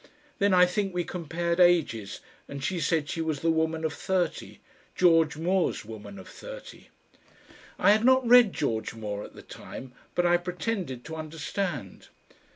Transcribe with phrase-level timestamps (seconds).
[0.39, 4.59] Then I think we compared ages, and she said she was the Woman of Thirty,
[4.95, 6.89] "George Moore's Woman of Thirty."
[7.77, 12.07] I had not read George Moore at the time, but I pretended to understand.